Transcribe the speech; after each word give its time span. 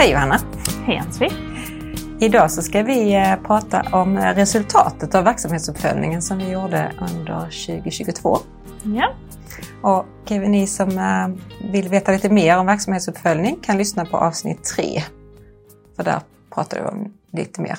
Hej 0.00 0.12
Johanna! 0.12 0.38
Hej 0.86 0.98
Ann-Sofie! 0.98 1.30
Idag 2.20 2.50
så 2.50 2.62
ska 2.62 2.82
vi 2.82 3.14
eh, 3.14 3.36
prata 3.46 3.84
om 3.92 4.18
resultatet 4.18 5.14
av 5.14 5.24
verksamhetsuppföljningen 5.24 6.22
som 6.22 6.38
vi 6.38 6.50
gjorde 6.50 6.92
under 7.00 7.40
2022. 7.40 8.36
Ja. 8.82 9.14
Och 9.82 10.30
ni 10.30 10.66
som 10.66 10.98
eh, 10.98 11.28
vill 11.72 11.88
veta 11.88 12.12
lite 12.12 12.28
mer 12.28 12.58
om 12.58 12.66
verksamhetsuppföljning 12.66 13.58
kan 13.62 13.78
lyssna 13.78 14.04
på 14.04 14.16
avsnitt 14.16 14.64
3. 14.76 15.02
För 15.96 16.04
där 16.04 16.20
pratar 16.54 16.80
vi 16.80 16.86
om 16.86 17.14
lite 17.32 17.60
mer 17.60 17.78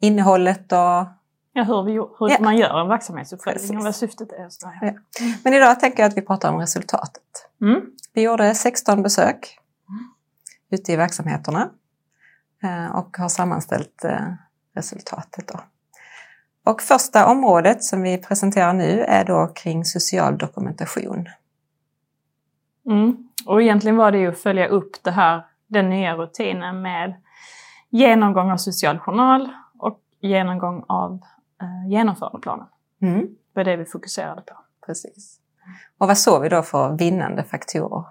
innehållet 0.00 0.72
och 0.72 1.06
Ja, 1.52 1.62
hur, 1.66 1.82
vi, 1.82 1.92
hur 1.92 2.30
ja. 2.30 2.36
man 2.40 2.56
gör 2.56 2.80
en 2.80 2.88
verksamhetsuppföljning 2.88 3.60
Precis. 3.60 3.76
och 3.76 3.84
vad 3.84 3.94
syftet 3.94 4.32
är. 4.32 4.48
Ja. 4.80 4.92
Men 5.44 5.54
idag 5.54 5.80
tänker 5.80 6.02
jag 6.02 6.08
att 6.08 6.16
vi 6.16 6.22
pratar 6.22 6.52
om 6.52 6.60
resultatet. 6.60 7.48
Mm. 7.62 7.80
Vi 8.12 8.22
gjorde 8.22 8.54
16 8.54 9.02
besök 9.02 9.60
ute 10.70 10.92
i 10.92 10.96
verksamheterna 10.96 11.70
eh, 12.62 12.96
och 12.96 13.16
har 13.16 13.28
sammanställt 13.28 14.04
eh, 14.04 14.32
resultatet. 14.74 15.48
Då. 15.48 15.60
Och 16.64 16.82
första 16.82 17.26
området 17.26 17.84
som 17.84 18.02
vi 18.02 18.18
presenterar 18.18 18.72
nu 18.72 19.00
är 19.00 19.24
då 19.24 19.46
kring 19.54 19.84
social 19.84 20.38
dokumentation. 20.38 21.28
Mm. 22.86 23.28
Och 23.46 23.62
egentligen 23.62 23.96
var 23.96 24.12
det 24.12 24.18
ju 24.18 24.28
att 24.28 24.38
följa 24.38 24.66
upp 24.66 25.02
det 25.02 25.10
här, 25.10 25.46
den 25.66 25.90
nya 25.90 26.14
rutinen 26.14 26.82
med 26.82 27.14
genomgång 27.90 28.50
av 28.50 28.56
social 28.56 28.98
journal 28.98 29.48
och 29.78 30.00
genomgång 30.20 30.84
av 30.88 31.20
eh, 31.62 31.90
genomförandeplanen. 31.90 32.66
Mm. 33.02 33.20
Det 33.20 33.60
var 33.60 33.64
det 33.64 33.76
vi 33.76 33.84
fokuserade 33.84 34.42
på. 34.42 34.54
Precis. 34.86 35.36
Och 35.98 36.06
vad 36.08 36.18
såg 36.18 36.42
vi 36.42 36.48
då 36.48 36.62
för 36.62 36.96
vinnande 36.96 37.44
faktorer? 37.44 38.04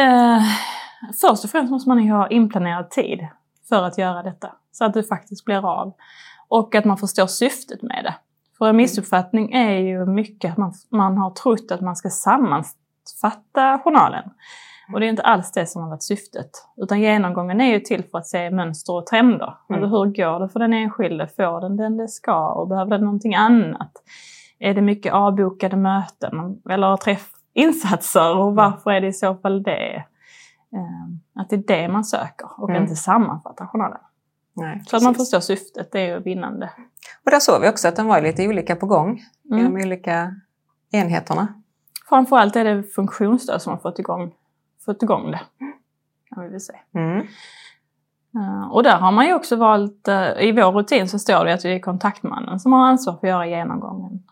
Eh, 0.00 0.42
först 1.20 1.44
och 1.44 1.50
främst 1.50 1.70
måste 1.70 1.88
man 1.88 2.04
ju 2.04 2.12
ha 2.12 2.28
inplanerad 2.28 2.90
tid 2.90 3.26
för 3.68 3.82
att 3.82 3.98
göra 3.98 4.22
detta. 4.22 4.52
Så 4.72 4.84
att 4.84 4.94
det 4.94 5.02
faktiskt 5.02 5.44
blir 5.44 5.80
av. 5.80 5.92
Och 6.48 6.74
att 6.74 6.84
man 6.84 6.96
förstår 6.96 7.26
syftet 7.26 7.82
med 7.82 8.04
det. 8.04 8.14
För 8.58 8.68
en 8.68 8.76
missuppfattning 8.76 9.52
är 9.52 9.78
ju 9.78 10.06
mycket 10.06 10.52
att 10.52 10.58
man, 10.58 10.72
man 10.90 11.18
har 11.18 11.30
trott 11.30 11.70
att 11.70 11.80
man 11.80 11.96
ska 11.96 12.10
sammanfatta 12.10 13.78
journalen. 13.84 14.30
Och 14.92 15.00
det 15.00 15.06
är 15.06 15.10
inte 15.10 15.22
alls 15.22 15.52
det 15.52 15.66
som 15.66 15.82
har 15.82 15.88
varit 15.88 16.02
syftet. 16.02 16.50
Utan 16.76 17.00
genomgången 17.00 17.60
är 17.60 17.72
ju 17.72 17.80
till 17.80 18.04
för 18.10 18.18
att 18.18 18.26
se 18.26 18.50
mönster 18.50 18.92
och 18.92 19.06
trender. 19.06 19.54
Mm. 19.70 19.82
Alltså 19.82 19.98
hur 19.98 20.04
går 20.04 20.40
det 20.40 20.48
för 20.48 20.60
den 20.60 20.72
enskilde? 20.72 21.28
Får 21.28 21.60
den 21.60 21.76
den 21.76 21.96
det 21.96 22.08
ska? 22.08 22.52
Och 22.52 22.68
behöver 22.68 22.90
den 22.90 23.00
någonting 23.00 23.34
annat? 23.34 23.92
Är 24.58 24.74
det 24.74 24.80
mycket 24.80 25.12
avbokade 25.12 25.76
möten 25.76 26.60
eller 26.70 26.86
träffinsatser? 27.54 28.36
Och 28.36 28.54
varför 28.54 28.90
är 28.90 29.00
det 29.00 29.06
i 29.06 29.12
så 29.12 29.34
fall 29.34 29.62
det? 29.62 30.04
Ehm, 30.72 31.20
att 31.34 31.50
det 31.50 31.56
är 31.56 31.64
det 31.66 31.88
man 31.88 32.04
söker 32.04 32.48
och 32.56 32.70
mm. 32.70 32.82
inte 32.82 32.96
sammanfatta 32.96 33.66
journalen. 33.66 33.98
Nej, 34.52 34.82
så 34.86 34.96
att 34.96 35.02
man 35.02 35.14
förstår 35.14 35.40
syftet, 35.40 35.92
det 35.92 36.00
är 36.00 36.06
ju 36.06 36.22
vinnande. 36.22 36.70
Och 37.24 37.30
där 37.30 37.40
såg 37.40 37.60
vi 37.60 37.68
också 37.68 37.88
att 37.88 37.96
de 37.96 38.06
var 38.06 38.20
lite 38.20 38.48
olika 38.48 38.76
på 38.76 38.86
gång 38.86 39.22
mm. 39.50 39.60
i 39.60 39.62
de 39.62 39.86
olika 39.86 40.34
enheterna. 40.92 41.48
Framförallt 42.08 42.56
är 42.56 42.64
det 42.64 42.82
funktionsstöd 42.82 43.62
som 43.62 43.72
har 43.72 43.80
fått 43.80 43.98
igång, 43.98 44.34
fått 44.84 45.02
igång 45.02 45.30
det. 45.30 45.40
Kan 46.34 46.44
vi 46.44 46.48
väl 46.48 46.60
säga. 46.60 46.78
Mm. 46.94 47.26
Uh, 48.36 48.72
och 48.72 48.82
där 48.82 48.98
har 48.98 49.12
man 49.12 49.26
ju 49.26 49.34
också 49.34 49.56
valt, 49.56 50.08
uh, 50.08 50.42
i 50.42 50.52
vår 50.52 50.72
rutin 50.72 51.08
så 51.08 51.18
står 51.18 51.44
det 51.44 51.54
att 51.54 51.62
det 51.62 51.68
är 51.68 51.80
kontaktmannen 51.80 52.60
som 52.60 52.72
har 52.72 52.86
ansvar 52.86 53.12
för 53.12 53.26
att 53.26 53.30
göra 53.30 53.46
genomgången. 53.46 54.22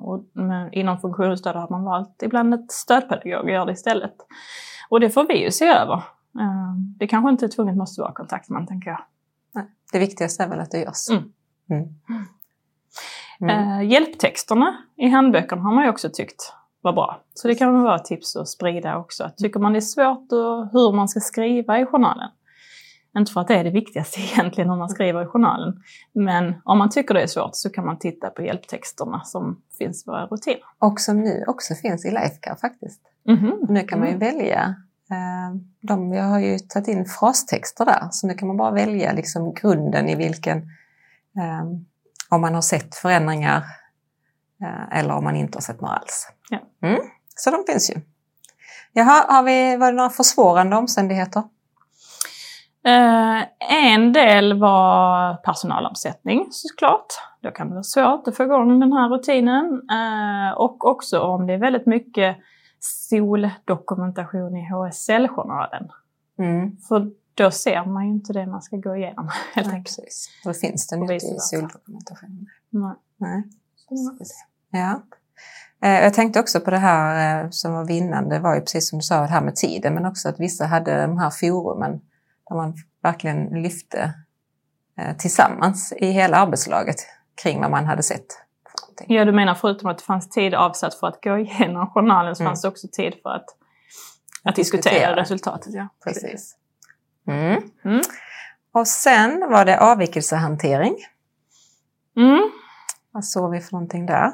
Och, 0.00 0.24
inom 0.72 0.98
funktionsstöd 0.98 1.56
har 1.56 1.68
man 1.68 1.84
valt 1.84 2.22
ibland 2.22 2.54
ett 2.54 2.72
stödpedagog 2.72 3.46
att 3.46 3.52
göra 3.52 3.64
det 3.64 3.72
istället. 3.72 4.14
Och 4.88 5.00
det 5.00 5.10
får 5.10 5.26
vi 5.28 5.44
ju 5.44 5.50
se 5.50 5.68
över. 5.68 6.02
Det 6.98 7.06
kanske 7.06 7.30
inte 7.30 7.48
tvunget 7.48 7.76
måste 7.76 8.00
vara 8.00 8.12
kontaktman, 8.12 8.66
tänker 8.66 8.90
jag. 8.90 9.00
Det 9.92 9.98
viktigaste 9.98 10.42
är 10.42 10.48
väl 10.48 10.60
att 10.60 10.70
det 10.70 10.78
görs. 10.78 11.10
Mm. 11.10 11.32
Mm. 11.70 11.88
Mm. 13.40 13.88
hjälptexterna 13.88 14.76
i 14.96 15.08
handböckerna 15.08 15.62
har 15.62 15.74
man 15.74 15.84
ju 15.84 15.90
också 15.90 16.08
tyckt 16.12 16.52
var 16.80 16.92
bra. 16.92 17.20
Så 17.34 17.48
det 17.48 17.54
kan 17.54 17.74
väl 17.74 17.82
vara 17.82 17.96
ett 17.96 18.04
tips 18.04 18.36
att 18.36 18.48
sprida 18.48 18.96
också. 18.96 19.30
Tycker 19.36 19.60
man 19.60 19.72
det 19.72 19.78
är 19.78 19.80
svårt 19.80 20.32
och 20.32 20.68
hur 20.72 20.92
man 20.92 21.08
ska 21.08 21.20
skriva 21.20 21.80
i 21.80 21.86
journalen. 21.86 22.30
Inte 23.18 23.32
för 23.32 23.40
att 23.40 23.48
det 23.48 23.54
är 23.54 23.64
det 23.64 23.70
viktigaste 23.70 24.20
egentligen 24.32 24.70
hur 24.70 24.76
man 24.76 24.88
skriver 24.88 25.22
i 25.22 25.26
journalen. 25.26 25.82
Men 26.12 26.54
om 26.64 26.78
man 26.78 26.90
tycker 26.90 27.14
det 27.14 27.22
är 27.22 27.26
svårt 27.26 27.50
så 27.52 27.70
kan 27.70 27.86
man 27.86 27.98
titta 27.98 28.30
på 28.30 28.42
hjälptexterna 28.42 29.24
som 29.24 29.62
finns 29.78 30.06
i 30.06 30.10
våra 30.10 30.26
rutiner. 30.26 30.60
Och 30.78 31.00
som 31.00 31.20
nu 31.20 31.44
också 31.46 31.74
finns 31.74 32.04
i 32.04 32.10
Lifecare 32.10 32.56
faktiskt. 32.56 33.00
Mm 33.28 33.40
-hmm. 33.40 33.72
Nu 33.72 33.82
kan 33.82 33.98
man 33.98 34.08
ju 34.08 34.14
mm. 34.14 34.26
välja 34.26 34.74
eh, 35.10 35.60
de, 35.80 36.12
jag 36.12 36.24
har 36.24 36.38
ju 36.38 36.58
tagit 36.58 36.88
in 36.88 37.04
frastexter 37.04 37.84
där, 37.84 38.08
så 38.10 38.26
nu 38.26 38.34
kan 38.34 38.48
man 38.48 38.56
bara 38.56 38.70
välja 38.70 39.12
liksom 39.12 39.54
grunden 39.54 40.08
i 40.08 40.14
vilken, 40.14 40.58
eh, 41.38 41.64
om 42.28 42.40
man 42.40 42.54
har 42.54 42.62
sett 42.62 42.94
förändringar 42.94 43.56
eh, 44.62 44.98
eller 44.98 45.14
om 45.14 45.24
man 45.24 45.36
inte 45.36 45.56
har 45.56 45.62
sett 45.62 45.80
några 45.80 45.94
alls. 45.94 46.28
Ja. 46.50 46.88
Mm, 46.88 47.00
så 47.36 47.50
de 47.50 47.64
finns 47.72 47.90
ju. 47.90 48.00
Jaha, 48.92 49.24
har 49.28 49.42
vi, 49.42 49.76
var 49.76 49.92
det 49.92 49.96
några 49.96 50.10
försvårande 50.10 50.76
omständigheter? 50.76 51.42
Eh, 52.88 53.44
en 53.92 54.12
del 54.12 54.60
var 54.60 55.36
personalomsättning 55.36 56.48
såklart. 56.50 57.06
Då 57.42 57.50
kan 57.50 57.68
det 57.68 57.74
vara 57.74 57.82
svårt 57.82 58.28
att 58.28 58.36
få 58.36 58.42
igång 58.42 58.80
den 58.80 58.92
här 58.92 59.08
rutinen. 59.08 59.82
Eh, 59.90 60.58
och 60.58 60.84
också 60.84 61.20
om 61.20 61.46
det 61.46 61.52
är 61.52 61.58
väldigt 61.58 61.86
mycket 61.86 62.36
soldokumentation 62.80 64.56
i 64.56 64.68
HSL-journalen. 64.70 65.88
Mm. 66.38 66.76
För 66.76 67.10
då 67.34 67.50
ser 67.50 67.84
man 67.84 68.04
ju 68.06 68.10
inte 68.10 68.32
det 68.32 68.46
man 68.46 68.62
ska 68.62 68.76
gå 68.76 68.96
igenom. 68.96 69.30
Helt 69.54 69.68
Nej, 69.68 69.82
precis. 69.82 70.28
Då 70.44 70.52
finns 70.52 70.86
den 70.86 71.02
inte 71.02 71.14
i 71.14 71.20
soldokumentationen. 71.38 72.46
Nej. 72.70 72.94
Nej. 73.16 73.42
Ja. 74.70 75.02
Eh, 75.82 76.04
jag 76.04 76.14
tänkte 76.14 76.40
också 76.40 76.60
på 76.60 76.70
det 76.70 76.78
här 76.78 77.48
som 77.50 77.72
var 77.72 77.84
vinnande, 77.84 78.36
det 78.36 78.40
var 78.40 78.54
ju 78.54 78.60
precis 78.60 78.88
som 78.88 78.98
du 78.98 79.02
sa, 79.02 79.20
det 79.20 79.26
här 79.26 79.40
med 79.40 79.56
tiden, 79.56 79.94
men 79.94 80.06
också 80.06 80.28
att 80.28 80.40
vissa 80.40 80.66
hade 80.66 81.02
de 81.02 81.18
här 81.18 81.30
forumen 81.30 82.00
där 82.48 82.56
man 82.56 82.74
verkligen 83.02 83.62
lyfte 83.62 84.14
eh, 84.98 85.16
tillsammans 85.16 85.92
i 85.92 86.06
hela 86.06 86.36
arbetslaget 86.36 86.96
kring 87.42 87.60
vad 87.60 87.70
man 87.70 87.86
hade 87.86 88.02
sett. 88.02 88.26
Ja, 89.06 89.24
du 89.24 89.32
menar 89.32 89.54
förutom 89.54 89.90
att 89.90 89.98
det 89.98 90.04
fanns 90.04 90.28
tid 90.28 90.54
avsatt 90.54 90.94
för 90.94 91.06
att 91.06 91.24
gå 91.24 91.38
igenom 91.38 91.90
journalen 91.90 92.36
så 92.36 92.42
mm. 92.42 92.50
fanns 92.50 92.62
det 92.62 92.68
också 92.68 92.88
tid 92.92 93.14
för 93.22 93.30
att, 93.30 93.44
att 94.44 94.56
diskutera, 94.56 94.92
diskutera 94.92 95.16
resultatet. 95.16 95.74
Ja. 95.74 95.88
Precis. 96.04 96.56
Mm. 97.26 97.62
Mm. 97.84 98.00
Och 98.72 98.88
sen 98.88 99.50
var 99.50 99.64
det 99.64 99.80
avvikelsehantering. 99.80 100.96
Mm. 102.16 102.50
Vad 103.10 103.24
såg 103.24 103.50
vi 103.50 103.60
för 103.60 103.72
någonting 103.72 104.06
där? 104.06 104.32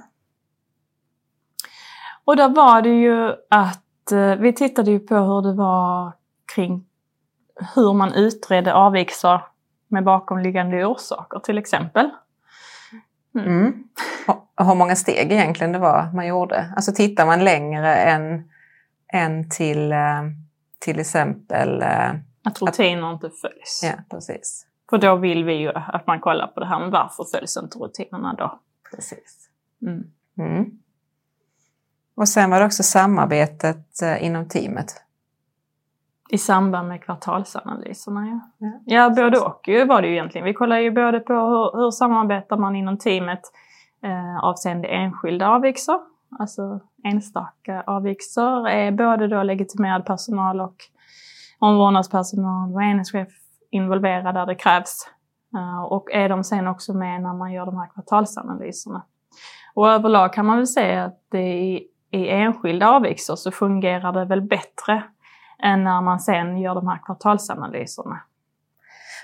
Och 2.25 2.37
där 2.37 2.49
var 2.49 2.83
det 2.83 2.95
ju 2.95 3.35
att 3.51 4.13
eh, 4.13 4.35
vi 4.35 4.53
tittade 4.53 4.91
ju 4.91 5.01
på 5.01 5.15
hur 5.15 5.43
det 5.43 5.53
var 5.53 6.13
kring 6.55 6.87
hur 7.75 7.93
man 7.93 8.15
utredde 8.15 8.75
avvikelser 8.75 9.41
med 9.89 10.05
bakomliggande 10.05 10.87
orsaker 10.87 11.39
till 11.39 11.59
exempel. 11.59 12.11
Mm. 13.35 13.49
Mm. 13.49 13.85
Hur 14.57 14.75
många 14.75 14.97
steg 14.97 15.33
egentligen 15.33 15.73
det 15.73 15.79
var 15.79 16.11
man 16.15 16.27
gjorde. 16.27 16.73
Alltså 16.77 16.93
tittar 16.93 17.27
man 17.27 17.45
längre 17.45 17.97
än, 17.97 18.51
än 19.13 19.51
till 19.51 19.93
eh, 19.93 20.23
till 20.79 21.01
exempel... 21.01 21.83
Eh, 21.83 22.11
att 22.45 22.63
rutiner 22.63 23.09
att, 23.09 23.15
inte 23.15 23.31
följs. 23.41 23.81
Ja, 23.83 23.93
precis. 24.11 24.67
För 24.91 24.99
då 24.99 25.17
vill 25.17 25.45
vi 25.45 25.53
ju 25.55 25.73
att 25.75 26.07
man 26.07 26.21
kollar 26.21 26.47
på 26.47 26.61
det 26.61 26.67
här, 26.67 26.81
men 26.81 26.91
varför 26.91 27.25
följs 27.25 27.57
inte 27.57 27.79
rutinerna 27.79 28.35
då? 28.35 28.61
Precis. 28.91 29.49
Mm. 29.83 30.05
Mm. 30.39 30.71
Och 32.15 32.29
sen 32.29 32.50
var 32.50 32.61
det 32.61 32.67
också 32.67 32.83
samarbetet 32.83 34.03
eh, 34.03 34.25
inom 34.25 34.49
teamet. 34.49 35.04
I 36.31 36.38
samband 36.38 36.88
med 36.88 37.05
kvartalsanalyserna, 37.05 38.26
ja. 38.26 38.41
Ja, 38.59 38.81
ja 38.85 39.11
både 39.11 39.38
och 39.38 39.88
var 39.88 40.03
det 40.03 40.09
ju 40.09 40.15
egentligen. 40.15 40.44
Vi 40.44 40.55
kollar 40.55 40.79
ju 40.79 40.91
både 40.91 41.21
på 41.21 41.32
hur, 41.32 41.76
hur 41.76 41.91
samarbetar 41.91 42.56
man 42.56 42.76
inom 42.76 42.99
teamet 42.99 43.41
eh, 44.03 44.44
avseende 44.44 44.88
enskilda 44.88 45.49
avvikelser, 45.49 45.99
alltså 46.38 46.81
enstaka 47.05 47.82
avvikelser, 47.87 48.69
är 48.69 48.91
både 48.93 49.29
då 49.29 49.43
legitimerad 49.43 50.06
personal 50.06 50.61
och 50.61 50.76
omvårdnadspersonal 51.59 52.75
och 52.75 52.82
enhetschef 52.82 53.29
involverade 53.71 54.32
där 54.32 54.47
det 54.47 54.55
krävs. 54.55 55.09
Uh, 55.55 55.82
och 55.82 56.12
är 56.12 56.29
de 56.29 56.44
sen 56.44 56.69
också 56.69 56.94
med 56.94 57.23
när 57.23 57.35
man 57.35 57.53
gör 57.53 57.67
de 57.67 57.76
här 57.76 57.88
kvartalsanalyserna. 57.94 59.03
Och 59.75 59.88
överlag 59.88 60.32
kan 60.32 60.47
man 60.47 60.56
väl 60.56 60.67
säga 60.67 61.05
att 61.05 61.21
det 61.29 61.53
i, 61.55 61.88
i 62.11 62.29
enskilda 62.29 62.91
avvikelser 62.91 63.37
så 63.37 63.50
fungerar 63.50 64.12
det 64.12 64.25
väl 64.25 64.43
bättre 64.43 65.03
än 65.62 65.85
när 65.85 66.01
man 66.01 66.21
sen 66.21 66.59
gör 66.59 66.75
de 66.75 66.89
här 66.89 66.99
kvartalsanalyserna. 67.05 68.21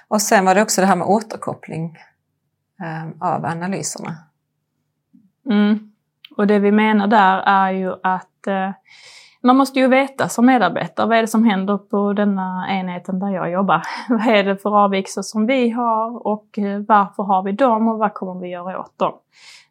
Och 0.08 0.22
sen 0.22 0.44
var 0.44 0.54
det 0.54 0.62
också 0.62 0.80
det 0.80 0.86
här 0.86 0.96
med 0.96 1.06
återkoppling 1.06 1.98
um, 2.80 3.22
av 3.22 3.44
analyserna. 3.44 4.16
Mm. 5.50 5.92
Och 6.36 6.46
det 6.46 6.58
vi 6.58 6.72
menar 6.72 7.06
där 7.06 7.38
är 7.46 7.70
ju 7.70 7.92
att 8.02 8.46
eh, 8.46 8.70
man 9.42 9.56
måste 9.56 9.78
ju 9.78 9.88
veta 9.88 10.28
som 10.28 10.46
medarbetare, 10.46 11.06
vad 11.06 11.18
är 11.18 11.20
det 11.20 11.28
som 11.28 11.44
händer 11.44 11.78
på 11.78 12.12
denna 12.12 12.66
enheten 12.70 13.18
där 13.18 13.30
jag 13.30 13.50
jobbar? 13.50 13.82
vad 14.08 14.26
är 14.26 14.44
det 14.44 14.56
för 14.56 14.84
avvikelser 14.84 15.22
som 15.22 15.46
vi 15.46 15.70
har 15.70 16.26
och 16.26 16.58
eh, 16.58 16.80
varför 16.88 17.22
har 17.22 17.42
vi 17.42 17.52
dem 17.52 17.88
och 17.88 17.98
vad 17.98 18.14
kommer 18.14 18.40
vi 18.40 18.48
göra 18.48 18.80
åt 18.80 18.98
dem? 18.98 19.12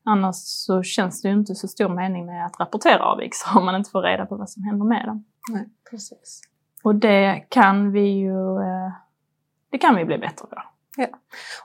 Annars 0.03 0.35
så 0.35 0.83
känns 0.83 1.21
det 1.21 1.27
ju 1.27 1.33
inte 1.33 1.55
så 1.55 1.67
stor 1.67 1.89
mening 1.89 2.25
med 2.25 2.45
att 2.45 2.59
rapportera 2.59 3.03
avvikelser 3.03 3.47
om 3.57 3.65
man 3.65 3.75
inte 3.75 3.89
får 3.89 4.01
reda 4.01 4.25
på 4.25 4.35
vad 4.35 4.49
som 4.49 4.63
händer 4.63 4.85
med 4.85 5.05
dem. 5.05 5.25
Nej, 5.51 5.69
precis. 5.91 6.41
Och 6.83 6.95
det 6.95 7.45
kan 7.49 7.91
vi 7.91 8.01
ju 8.01 8.57
eh, 8.57 8.91
det 9.69 9.77
kan 9.77 9.95
vi 9.95 10.05
bli 10.05 10.17
bättre 10.17 10.45
på. 10.47 10.61
Ja. 10.97 11.07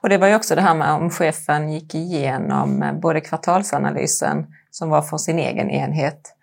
Och 0.00 0.08
det 0.08 0.18
var 0.18 0.28
ju 0.28 0.34
också 0.34 0.54
det 0.54 0.60
här 0.60 0.74
med 0.74 0.92
om 0.92 1.10
chefen 1.10 1.72
gick 1.72 1.94
igenom 1.94 2.82
eh, 2.82 2.92
både 2.92 3.20
kvartalsanalysen 3.20 4.54
som 4.70 4.90
var 4.90 5.02
för 5.02 5.16
sin 5.16 5.38
egen 5.38 5.70
enhet 5.70 6.34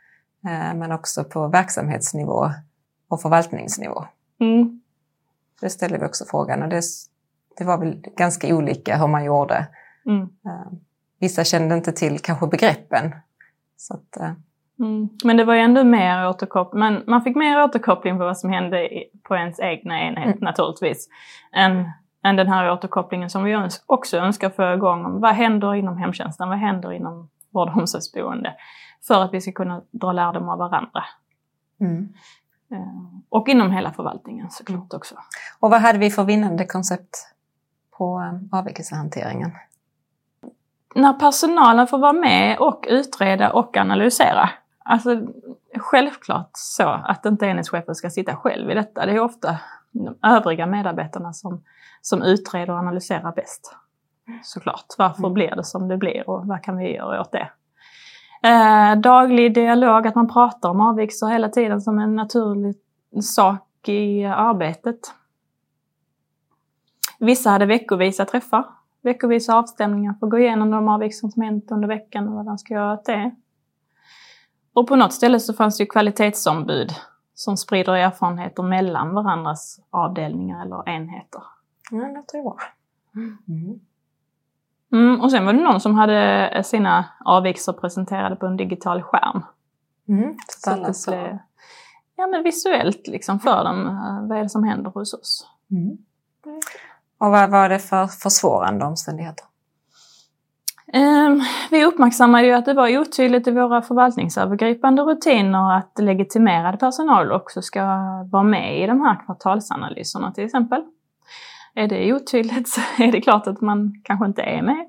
eh, 0.46 0.74
men 0.76 0.92
också 0.92 1.24
på 1.24 1.48
verksamhetsnivå 1.48 2.52
och 3.08 3.22
förvaltningsnivå. 3.22 4.06
Mm. 4.40 4.82
Det 5.62 5.70
ställde 5.70 5.98
vi 5.98 6.06
också 6.06 6.26
frågan 6.26 6.64
och 6.64 6.70
det, 6.70 6.82
det 7.58 7.64
var 7.64 7.78
väl 7.78 8.04
ganska 8.18 8.56
olika 8.56 8.98
hur 8.98 9.08
man 9.08 9.24
gjorde. 9.24 9.68
Mm. 10.06 10.30
Vissa 11.20 11.44
kände 11.44 11.76
inte 11.76 11.92
till 11.92 12.20
kanske 12.20 12.48
begreppen. 12.48 13.16
Så 13.78 13.94
att, 13.94 14.38
mm. 14.82 15.10
Men 15.24 15.38
det 15.38 15.44
var 15.44 15.54
ju 15.54 15.60
ändå 15.60 15.84
mer 15.84 16.30
återkoppling, 16.30 16.80
men 16.80 17.04
man 17.08 17.22
fick 17.22 17.36
mer 17.36 17.64
återkoppling 17.64 18.18
på 18.18 18.24
vad 18.24 18.38
som 18.38 18.50
hände 18.50 18.90
på 19.24 19.36
ens 19.36 19.60
egna 19.60 20.02
enhet 20.02 20.26
mm. 20.26 20.38
naturligtvis. 20.42 21.10
Än, 21.54 21.92
än 22.24 22.36
den 22.36 22.48
här 22.48 22.72
återkopplingen 22.72 23.30
som 23.30 23.44
vi 23.44 23.70
också 23.86 24.18
önskar 24.18 24.50
få 24.50 24.74
igång. 24.74 25.20
Vad 25.20 25.34
händer 25.34 25.76
inom 25.76 25.98
hemtjänsten? 25.98 26.50
Vad 26.50 26.58
händer 26.58 26.94
inom 26.94 27.30
vård 27.50 27.70
och 27.70 27.78
omsorgsboende? 27.78 28.54
För 29.08 29.24
att 29.24 29.34
vi 29.34 29.42
ska 29.42 29.52
kunna 29.52 29.82
dra 29.92 30.12
lärdom 30.12 30.50
av 30.50 30.58
varandra. 30.58 31.04
Mm. 31.82 32.14
Eh, 32.72 33.22
och 33.30 33.48
inom 33.48 33.72
hela 33.72 33.92
förvaltningen 33.92 34.50
såklart 34.50 34.94
också. 34.94 35.16
Och 35.60 35.70
vad 35.70 35.82
hade 35.82 36.00
vi 36.00 36.10
för 36.10 36.24
vinnande 36.24 36.66
koncept 36.66 37.34
på 37.98 38.20
eh, 38.20 38.60
avvikelsehanteringen? 38.60 39.52
när 40.96 41.14
personalen 41.14 41.88
får 41.88 41.98
vara 41.98 42.14
med 42.14 42.58
och 42.58 42.86
utreda 42.90 43.52
och 43.52 43.78
analysera. 43.78 44.50
Alltså 44.84 45.28
självklart 45.78 46.52
så 46.54 46.90
att 46.90 47.26
inte 47.26 47.46
enhetschefen 47.46 47.96
ska 47.96 48.10
sitta 48.10 48.36
själv 48.36 48.72
i 48.72 48.74
detta. 48.74 49.06
Det 49.06 49.12
är 49.12 49.20
ofta 49.20 49.60
de 49.92 50.18
övriga 50.24 50.66
medarbetarna 50.66 51.34
som, 51.34 51.64
som 52.02 52.22
utreder 52.22 52.74
och 52.74 52.80
analyserar 52.80 53.32
bäst. 53.32 53.76
Såklart. 54.44 54.86
Varför 54.98 55.20
mm. 55.20 55.34
blir 55.34 55.56
det 55.56 55.64
som 55.64 55.88
det 55.88 55.98
blir 55.98 56.30
och 56.30 56.48
vad 56.48 56.64
kan 56.64 56.78
vi 56.78 56.96
göra 56.96 57.22
åt 57.22 57.32
det? 57.32 57.50
Eh, 58.44 58.96
daglig 59.00 59.54
dialog, 59.54 60.08
att 60.08 60.16
man 60.16 60.28
pratar 60.28 60.70
om 60.70 60.82
avvikelser 60.82 61.28
hela 61.28 61.50
tiden 61.50 61.82
som 61.82 62.00
en 62.00 62.16
naturlig 62.16 62.76
sak 63.24 63.90
i 63.90 64.26
arbetet. 64.26 65.00
Vissa 67.20 67.50
hade 67.50 67.66
veckovisa 67.66 68.26
träffar 68.26 68.66
veckovisa 69.02 69.56
avstämningar 69.56 70.14
för 70.20 70.28
att 70.28 70.32
gå 70.32 70.40
igenom 70.40 70.72
de 70.72 70.88
avvikelser 70.88 71.28
som 71.28 71.42
hänt 71.42 71.72
under 71.72 71.88
veckan 71.88 72.28
och 72.28 72.34
vad 72.34 72.46
man 72.46 72.60
ska 72.60 72.74
göra 72.74 72.94
åt 72.94 73.06
det. 73.06 73.36
Och 74.74 74.88
på 74.88 74.96
något 74.96 75.14
ställe 75.14 75.40
så 75.40 75.54
fanns 75.54 75.78
det 75.78 75.84
ju 75.84 75.88
kvalitetsombud 75.88 76.92
som 77.34 77.58
sprider 77.58 77.94
erfarenheter 77.94 78.64
mellan 78.64 79.14
varandras 79.14 79.80
avdelningar 79.90 80.66
eller 80.66 80.90
enheter. 80.90 81.44
Ja, 81.92 81.98
det 81.98 82.14
låter 82.14 82.38
ju 82.38 82.44
bra. 82.44 82.58
Mm. 83.16 83.80
Mm, 84.94 85.22
och 85.22 85.32
sen 85.32 85.46
var 85.46 85.54
det 85.54 85.62
någon 85.62 85.82
som 85.82 85.96
hade 85.96 86.62
sina 86.66 87.06
avvikelser 87.26 87.74
presenterade 87.74 88.36
på 88.36 88.46
en 88.46 88.58
digital 88.58 89.02
skärm. 89.02 89.44
Mm, 90.08 90.36
så 90.48 90.72
att 90.72 90.84
det 90.86 91.06
blev 91.08 91.40
ja, 92.16 92.28
men 92.28 92.44
visuellt 92.44 93.08
liksom 93.08 93.40
för 93.40 93.64
dem, 93.64 93.86
vad 94.30 94.38
är 94.38 94.44
det 94.44 94.50
som 94.50 94.64
händer 94.64 94.92
hos 94.92 95.14
oss. 95.14 95.48
Mm. 95.72 95.98
Och 97.18 97.32
vad 97.32 97.50
var 97.52 97.70
det 97.70 97.80
för 97.80 98.08
försvårande 98.08 98.86
omständigheter? 98.86 99.46
Um, 100.94 101.44
vi 101.72 101.86
uppmärksammade 101.86 102.48
ju 102.48 102.54
att 102.54 102.66
det 102.66 102.74
var 102.74 103.00
otydligt 103.00 103.48
i 103.48 103.52
våra 103.52 103.82
förvaltningsövergripande 103.82 105.02
rutiner 105.02 105.78
att 105.78 106.00
legitimerad 106.00 106.80
personal 106.80 107.32
också 107.32 107.62
ska 107.62 107.82
vara 108.32 108.44
med 108.44 108.84
i 108.84 108.88
de 108.88 109.02
här 109.02 109.26
kvartalsanalyserna 109.26 110.32
till 110.32 110.44
exempel. 110.44 110.84
Är 111.74 111.88
det 111.88 112.14
otydligt 112.14 112.70
så 112.70 112.82
är 113.04 113.12
det 113.12 113.22
klart 113.22 113.48
att 113.48 113.62
man 113.62 114.02
kanske 114.04 114.26
inte 114.26 114.42
är 114.42 114.62
med. 114.62 114.86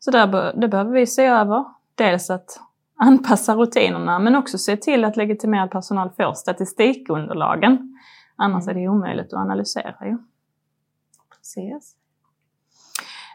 Så 0.00 0.10
där, 0.10 0.52
det 0.60 0.68
behöver 0.68 0.90
vi 0.90 1.06
se 1.06 1.24
över. 1.24 1.64
Dels 1.94 2.30
att 2.30 2.60
anpassa 2.96 3.54
rutinerna 3.54 4.18
men 4.18 4.36
också 4.36 4.58
se 4.58 4.76
till 4.76 5.04
att 5.04 5.16
legitimerad 5.16 5.70
personal 5.70 6.10
får 6.10 6.34
statistikunderlagen. 6.34 7.98
Annars 8.36 8.68
är 8.68 8.74
det 8.74 8.88
omöjligt 8.88 9.32
att 9.32 9.40
analysera 9.40 10.06
ju 10.06 10.18
ses. 11.42 12.01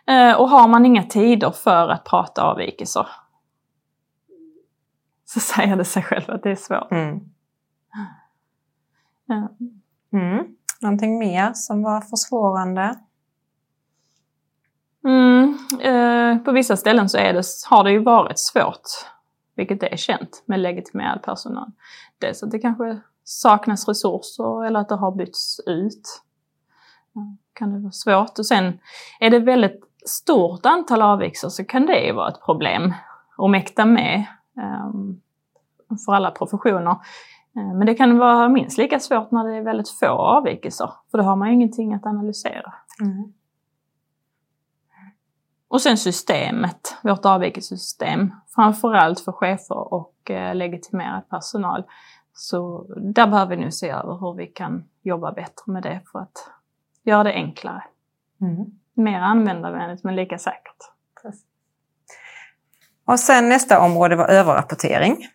Eh, 0.08 0.34
och 0.34 0.50
har 0.50 0.68
man 0.68 0.86
inga 0.86 1.04
tider 1.04 1.52
för 1.52 1.90
att 1.90 2.04
prata 2.04 2.44
avvikelser 2.44 3.08
så 5.26 5.40
säger 5.40 5.76
det 5.76 5.86
sig 5.86 6.04
själv 6.04 6.24
att 6.28 6.44
det 6.44 6.52
är 6.52 6.56
svårt. 6.56 6.92
Mm. 6.92 7.20
Ja. 9.26 9.50
Mm. 10.14 10.56
Någonting 10.82 11.20
mer 11.20 11.54
som 11.54 11.84
var 11.84 12.02
försvårande? 12.02 13.00
Mm, 15.06 15.58
eh, 15.82 16.44
på 16.44 16.52
vissa 16.52 16.78
ställen 16.78 17.10
så 17.10 17.18
är 17.18 17.34
det, 17.34 17.44
har 17.70 17.84
det 17.84 17.92
ju 17.92 18.04
varit 18.04 18.40
svårt, 18.40 18.82
vilket 19.56 19.84
är 19.84 19.98
känt, 19.98 20.44
med 20.46 20.60
legitimerad 20.60 21.24
personal. 21.24 21.72
Dels 22.18 22.44
att 22.44 22.52
det 22.52 22.60
kanske 22.60 23.00
saknas 23.24 23.88
resurser 23.88 24.66
eller 24.66 24.80
att 24.80 24.90
det 24.90 24.96
har 24.96 25.12
bytts 25.12 25.60
ut 25.66 26.22
kan 27.54 27.74
det 27.74 27.80
vara 27.80 27.92
svårt. 27.92 28.40
Och 28.40 28.46
sen 28.46 28.80
är 29.20 29.30
det 29.30 29.40
väldigt 29.40 29.87
stort 30.08 30.66
antal 30.66 31.02
avvikelser 31.02 31.50
så 31.50 31.66
kan 31.66 31.86
det 31.86 32.12
vara 32.12 32.30
ett 32.30 32.42
problem 32.46 32.94
att 33.38 33.52
mäkta 33.52 33.86
med 33.86 34.26
um, 34.56 35.22
för 36.06 36.14
alla 36.14 36.32
professioner. 36.32 36.96
Eh, 37.56 37.74
men 37.74 37.86
det 37.86 37.96
kan 37.96 38.18
vara 38.18 38.50
minst 38.50 38.78
lika 38.78 39.00
svårt 39.00 39.32
när 39.32 39.48
det 39.48 39.56
är 39.56 39.62
väldigt 39.62 39.90
få 39.90 40.08
avvikelser, 40.08 40.90
för 41.12 41.18
då 41.18 41.24
har 41.24 41.36
man 41.36 41.48
ju 41.48 41.54
ingenting 41.54 41.94
att 41.94 42.06
analysera. 42.06 42.74
Mm. 43.02 43.34
Och 45.70 45.82
sen 45.82 45.98
systemet, 45.98 46.98
vårt 47.04 47.26
avvikelsesystem, 47.26 48.34
framförallt 48.56 49.20
för 49.20 49.32
chefer 49.32 49.94
och 49.94 50.32
eh, 50.32 50.56
legitimerad 50.56 51.30
personal. 51.30 51.84
Så 52.34 52.86
där 52.98 53.28
behöver 53.28 53.56
vi 53.56 53.64
nu 53.64 53.72
se 53.72 53.90
över 53.90 54.18
hur 54.18 54.34
vi 54.34 54.48
kan 54.48 54.84
jobba 55.02 55.32
bättre 55.32 55.72
med 55.72 55.84
det 55.84 56.02
för 56.12 56.20
att 56.20 56.52
göra 57.04 57.24
det 57.24 57.34
enklare. 57.34 57.84
Mm. 58.42 58.66
Mer 58.98 59.20
användarvänligt 59.20 60.04
men 60.04 60.16
lika 60.16 60.38
säkert. 60.38 60.78
Precis. 61.22 61.46
Och 63.06 63.20
sen 63.20 63.50
nästa 63.50 63.82
område 63.82 64.16
var 64.16 64.28
överrapportering. 64.28 65.28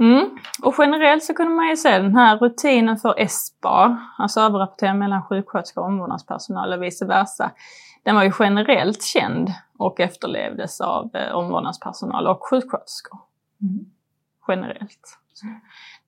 Mm. 0.00 0.38
Och 0.62 0.74
generellt 0.78 1.24
så 1.24 1.34
kunde 1.34 1.54
man 1.54 1.68
ju 1.68 1.76
se 1.76 1.98
den 1.98 2.16
här 2.16 2.38
rutinen 2.38 2.96
för 2.96 3.26
SBAR, 3.28 3.96
alltså 4.18 4.40
överrapportering 4.40 4.98
mellan 4.98 5.22
sjuksköterskor 5.22 5.82
och 5.82 5.88
omvårdnadspersonal 5.88 6.72
och 6.72 6.82
vice 6.82 7.04
versa. 7.04 7.50
Den 8.02 8.14
var 8.14 8.22
ju 8.22 8.32
generellt 8.38 9.02
känd 9.02 9.52
och 9.78 10.00
efterlevdes 10.00 10.80
av 10.80 11.16
eh, 11.16 11.34
omvårdnadspersonal 11.34 12.26
och 12.26 12.46
sjuksköterskor. 12.50 13.18
Mm. 13.62 13.86
Generellt. 14.48 15.18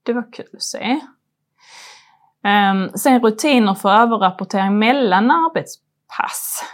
Det 0.02 0.12
var 0.12 0.32
kul 0.32 0.48
att 0.54 0.62
se. 0.62 1.00
Ehm, 2.42 2.90
sen 2.94 3.20
rutiner 3.20 3.74
för 3.74 3.88
överrapportering 3.88 4.78
mellan 4.78 5.30
arbetspass. 5.30 6.64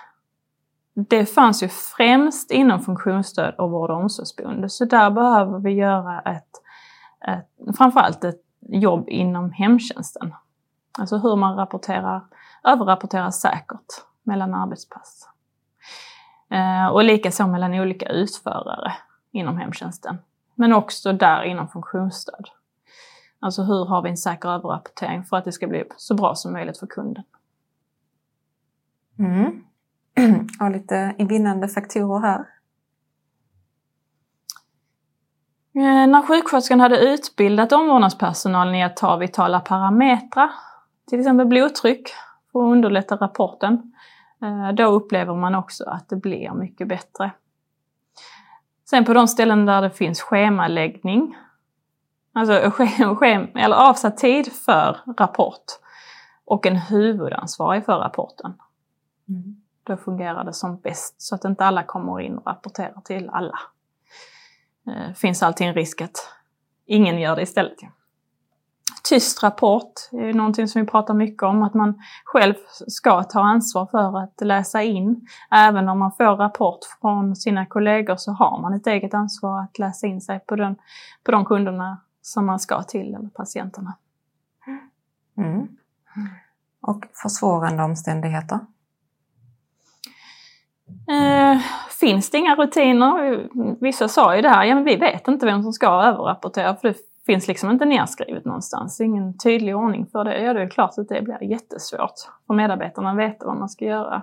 Det 0.94 1.26
fanns 1.26 1.62
ju 1.62 1.68
främst 1.68 2.50
inom 2.50 2.80
funktionsstöd 2.80 3.54
och 3.54 3.70
vård 3.70 3.90
och 3.90 3.96
omsorgsboende. 3.96 4.68
Så 4.68 4.84
där 4.84 5.10
behöver 5.10 5.58
vi 5.58 5.70
göra 5.70 6.20
ett, 6.20 6.50
ett, 7.28 7.76
framförallt 7.76 8.24
ett 8.24 8.40
jobb 8.60 9.08
inom 9.08 9.52
hemtjänsten. 9.52 10.34
Alltså 10.98 11.18
hur 11.18 11.36
man 11.36 11.56
rapporterar, 11.56 12.24
överrapporterar 12.64 13.30
säkert 13.30 14.02
mellan 14.22 14.54
arbetspass. 14.54 15.28
Ehm, 16.50 16.90
och 16.90 17.04
likaså 17.04 17.46
mellan 17.46 17.74
olika 17.74 18.08
utförare 18.08 18.92
inom 19.32 19.58
hemtjänsten. 19.58 20.18
Men 20.54 20.72
också 20.72 21.12
där 21.12 21.42
inom 21.42 21.68
funktionsstöd. 21.68 22.48
Alltså 23.46 23.62
hur 23.62 23.84
har 23.84 24.02
vi 24.02 24.10
en 24.10 24.16
säker 24.16 24.48
överrapportering 24.48 25.24
för 25.24 25.36
att 25.36 25.44
det 25.44 25.52
ska 25.52 25.66
bli 25.66 25.84
så 25.96 26.14
bra 26.14 26.34
som 26.34 26.52
möjligt 26.52 26.78
för 26.78 26.86
kunden. 26.86 27.24
Mm. 29.18 29.64
Och 30.60 30.70
lite 30.70 31.14
vinnande 31.18 31.68
faktorer 31.68 32.20
här. 32.20 32.38
Eh, 35.74 36.06
när 36.06 36.22
sjuksköterskan 36.22 36.80
hade 36.80 36.98
utbildat 36.98 37.72
omvårdnadspersonalen 37.72 38.74
i 38.74 38.84
att 38.84 38.96
ta 38.96 39.16
vitala 39.16 39.60
parametrar, 39.60 40.50
till 41.08 41.18
exempel 41.18 41.46
blodtryck, 41.46 42.08
för 42.52 42.58
att 42.58 42.72
underlätta 42.72 43.16
rapporten, 43.16 43.92
eh, 44.42 44.74
då 44.74 44.84
upplever 44.84 45.34
man 45.34 45.54
också 45.54 45.84
att 45.84 46.08
det 46.08 46.16
blir 46.16 46.54
mycket 46.54 46.88
bättre. 46.88 47.30
Sen 48.90 49.04
på 49.04 49.14
de 49.14 49.28
ställen 49.28 49.66
där 49.66 49.82
det 49.82 49.90
finns 49.90 50.20
schemaläggning 50.20 51.36
Alltså 52.36 52.52
eller 53.54 53.76
avsatt 53.76 54.16
tid 54.16 54.52
för 54.52 54.98
rapport 55.18 55.64
och 56.44 56.66
en 56.66 56.76
huvudansvarig 56.76 57.84
för 57.84 57.98
rapporten. 57.98 58.54
Mm. 59.28 59.56
Då 59.84 59.96
fungerar 59.96 60.44
det 60.44 60.52
som 60.52 60.80
bäst 60.80 61.22
så 61.22 61.34
att 61.34 61.44
inte 61.44 61.64
alla 61.64 61.82
kommer 61.82 62.20
in 62.20 62.38
och 62.38 62.46
rapporterar 62.46 63.00
till 63.04 63.28
alla. 63.28 63.58
Eh, 64.86 65.14
finns 65.14 65.42
alltid 65.42 65.66
en 65.66 65.74
risk 65.74 66.00
att 66.00 66.28
ingen 66.86 67.18
gör 67.18 67.36
det 67.36 67.42
istället. 67.42 67.78
Tyst 69.04 69.42
rapport 69.42 69.92
är 70.12 70.32
någonting 70.32 70.68
som 70.68 70.80
vi 70.80 70.88
pratar 70.88 71.14
mycket 71.14 71.42
om, 71.42 71.62
att 71.62 71.74
man 71.74 72.02
själv 72.24 72.54
ska 72.86 73.22
ta 73.22 73.40
ansvar 73.40 73.86
för 73.86 74.18
att 74.22 74.40
läsa 74.40 74.82
in. 74.82 75.26
Även 75.50 75.88
om 75.88 75.98
man 75.98 76.12
får 76.12 76.36
rapport 76.36 76.78
från 77.00 77.36
sina 77.36 77.66
kollegor 77.66 78.16
så 78.16 78.32
har 78.32 78.60
man 78.60 78.74
ett 78.74 78.86
eget 78.86 79.14
ansvar 79.14 79.62
att 79.62 79.78
läsa 79.78 80.06
in 80.06 80.20
sig 80.20 80.40
på, 80.40 80.56
den, 80.56 80.76
på 81.24 81.32
de 81.32 81.44
kunderna 81.44 81.98
som 82.26 82.46
man 82.46 82.58
ska 82.58 82.82
till, 82.82 83.14
eller 83.14 83.28
patienterna. 83.28 83.96
Mm. 85.36 85.68
Och 86.80 87.04
försvårande 87.22 87.82
omständigheter? 87.82 88.58
Eh, 91.08 91.60
finns 92.00 92.30
det 92.30 92.38
inga 92.38 92.54
rutiner? 92.54 93.48
Vissa 93.80 94.08
sa 94.08 94.36
ju 94.36 94.42
det 94.42 94.48
här, 94.48 94.64
ja 94.64 94.74
men 94.74 94.84
vi 94.84 94.96
vet 94.96 95.28
inte 95.28 95.46
vem 95.46 95.62
som 95.62 95.72
ska 95.72 95.86
överrapportera 95.86 96.76
för 96.76 96.88
det 96.88 96.96
finns 97.26 97.48
liksom 97.48 97.70
inte 97.70 97.84
nedskrivet 97.84 98.44
någonstans. 98.44 99.00
Ingen 99.00 99.38
tydlig 99.38 99.76
ordning 99.76 100.06
för 100.06 100.24
det. 100.24 100.42
Ja, 100.42 100.52
det 100.52 100.62
är 100.62 100.68
klart 100.68 100.98
att 100.98 101.08
det 101.08 101.22
blir 101.22 101.42
jättesvårt 101.42 102.14
för 102.46 102.54
medarbetarna 102.54 103.10
att 103.10 103.18
veta 103.18 103.46
vad 103.46 103.56
man 103.56 103.68
ska 103.68 103.84
göra. 103.84 104.22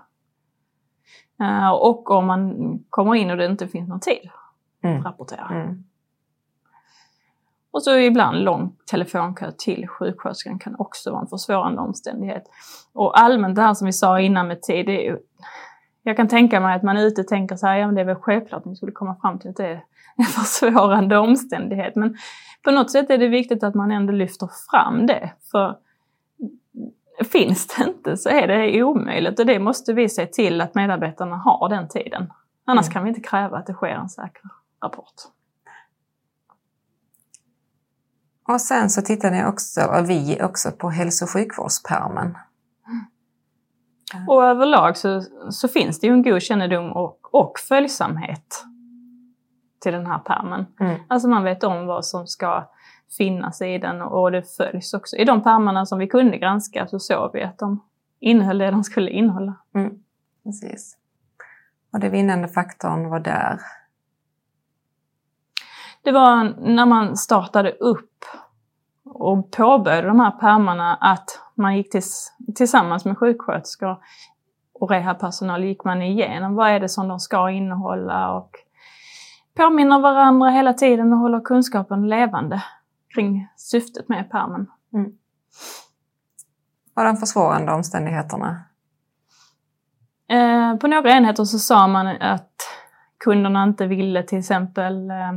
Eh, 1.39 1.69
och 1.71 2.11
om 2.11 2.25
man 2.25 2.79
kommer 2.89 3.15
in 3.15 3.31
och 3.31 3.37
det 3.37 3.45
inte 3.45 3.67
finns 3.67 3.89
någon 3.89 3.99
tid 3.99 4.29
mm. 4.83 4.99
att 4.99 5.05
rapportera. 5.05 5.47
Mm. 5.51 5.83
Och 7.73 7.83
så 7.83 7.97
ibland 7.97 8.43
lång 8.43 8.75
telefonkö 8.91 9.51
till 9.57 9.87
sjuksköterskan 9.87 10.59
kan 10.59 10.75
också 10.77 11.11
vara 11.11 11.21
en 11.21 11.27
försvårande 11.27 11.81
omständighet. 11.81 12.43
Och 12.93 13.19
allmänt 13.19 13.55
det 13.55 13.61
här 13.61 13.73
som 13.73 13.85
vi 13.85 13.93
sa 13.93 14.19
innan 14.19 14.47
med 14.47 14.61
tid, 14.61 14.85
det 14.85 15.05
är 15.05 15.11
ju, 15.11 15.17
jag 16.03 16.17
kan 16.17 16.27
tänka 16.27 16.59
mig 16.59 16.75
att 16.75 16.83
man 16.83 16.97
ute 16.97 17.23
tänker 17.23 17.55
så 17.55 17.67
här, 17.67 17.77
ja 17.77 17.85
men 17.85 17.95
det 17.95 18.01
är 18.01 18.05
väl 18.05 18.15
självklart 18.15 18.59
att 18.59 18.65
ni 18.65 18.75
skulle 18.75 18.91
komma 18.91 19.15
fram 19.21 19.39
till 19.39 19.49
att 19.49 19.55
det 19.55 19.67
är 19.67 19.83
en 20.17 20.25
försvårande 20.25 21.17
omständighet. 21.17 21.95
Men 21.95 22.17
på 22.63 22.71
något 22.71 22.91
sätt 22.91 23.09
är 23.09 23.17
det 23.17 23.27
viktigt 23.27 23.63
att 23.63 23.75
man 23.75 23.91
ändå 23.91 24.13
lyfter 24.13 24.49
fram 24.71 25.07
det. 25.07 25.33
För 25.51 25.77
finns 27.31 27.67
det 27.67 27.83
inte 27.83 28.17
så 28.17 28.29
är 28.29 28.47
det 28.47 28.83
omöjligt 28.83 29.39
och 29.39 29.45
det 29.45 29.59
måste 29.59 29.93
vi 29.93 30.09
se 30.09 30.25
till 30.25 30.61
att 30.61 30.75
medarbetarna 30.75 31.35
har 31.35 31.69
den 31.69 31.87
tiden. 31.87 32.33
Annars 32.65 32.85
mm. 32.85 32.93
kan 32.93 33.03
vi 33.03 33.09
inte 33.09 33.21
kräva 33.21 33.57
att 33.57 33.65
det 33.65 33.73
sker 33.73 33.87
en 33.87 34.09
säker 34.09 34.43
rapport. 34.83 35.32
Och 38.47 38.61
sen 38.61 38.89
så 38.89 39.01
tittar 39.01 39.31
ni 39.31 39.45
också, 39.45 40.03
vi 40.07 40.39
också 40.43 40.71
på 40.71 40.89
hälso 40.89 41.25
och 41.25 41.31
sjukvårdspärmen. 41.31 42.37
Och 44.27 44.43
överlag 44.43 44.97
så, 44.97 45.21
så 45.49 45.67
finns 45.67 45.99
det 45.99 46.07
ju 46.07 46.13
en 46.13 46.23
god 46.23 46.41
kännedom 46.41 46.91
och, 46.91 47.19
och 47.31 47.59
följsamhet 47.59 48.63
till 49.81 49.93
den 49.93 50.05
här 50.05 50.19
pärmen. 50.19 50.65
Mm. 50.79 50.99
Alltså 51.07 51.27
man 51.27 51.43
vet 51.43 51.63
om 51.63 51.85
vad 51.85 52.05
som 52.05 52.27
ska 52.27 52.69
finnas 53.17 53.61
i 53.61 53.77
den 53.77 54.01
och 54.01 54.31
det 54.31 54.55
följs 54.57 54.93
också. 54.93 55.15
I 55.15 55.25
de 55.25 55.43
pärmarna 55.43 55.85
som 55.85 55.99
vi 55.99 56.07
kunde 56.07 56.37
granska 56.37 56.87
så 56.87 56.99
såg 56.99 57.31
vi 57.33 57.43
att 57.43 57.59
de 57.59 57.83
innehöll 58.19 58.57
det 58.57 58.71
de 58.71 58.83
skulle 58.83 59.11
innehålla. 59.11 59.55
Mm. 59.75 59.93
Precis. 60.43 60.97
Och 61.93 61.99
den 61.99 62.11
vinnande 62.11 62.47
faktorn 62.47 63.09
var 63.09 63.19
där? 63.19 63.59
Det 66.03 66.11
var 66.11 66.43
när 66.59 66.85
man 66.85 67.17
startade 67.17 67.71
upp 67.71 68.25
och 69.05 69.51
påbörjade 69.51 70.07
de 70.07 70.19
här 70.19 70.31
pärmarna 70.31 70.95
att 70.95 71.39
man 71.55 71.77
gick 71.77 71.91
tills, 71.91 72.33
tillsammans 72.55 73.05
med 73.05 73.17
sjuksköterskor 73.17 73.97
och 74.73 74.89
rehabpersonal 74.89 75.63
gick 75.63 75.83
man 75.83 76.01
igenom 76.01 76.55
vad 76.55 76.69
är 76.69 76.79
det 76.79 76.89
som 76.89 77.07
de 77.07 77.19
ska 77.19 77.49
innehålla 77.49 78.31
och 78.33 78.49
påminner 79.55 79.99
varandra 79.99 80.49
hela 80.49 80.73
tiden 80.73 81.13
och 81.13 81.19
håller 81.19 81.41
kunskapen 81.41 82.09
levande 82.09 82.63
kring 83.15 83.47
syftet 83.55 84.09
med 84.09 84.31
pärmen. 84.31 84.67
Mm. 84.93 85.11
Och 86.95 87.03
de 87.03 87.17
försvårande 87.17 87.71
omständigheterna? 87.71 88.63
Eh, 90.29 90.75
på 90.75 90.87
några 90.87 91.11
enheter 91.11 91.43
så 91.43 91.59
sa 91.59 91.87
man 91.87 92.07
att 92.07 92.53
kunderna 93.17 93.63
inte 93.63 93.87
ville 93.87 94.23
till 94.23 94.39
exempel 94.39 95.11
eh, 95.11 95.31